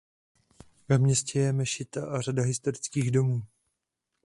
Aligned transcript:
Ve 0.89 0.97
městě 0.97 1.39
je 1.39 1.53
mešita 1.53 2.07
a 2.09 2.21
řada 2.21 2.43
historických 2.43 3.11
domů. 3.11 3.43